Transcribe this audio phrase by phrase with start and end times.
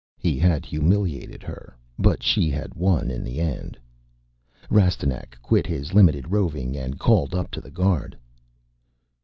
[0.17, 3.77] He had humiliated her, but she had won in the end.
[4.67, 8.17] Rastignac quit his limited roving and called up to the guard.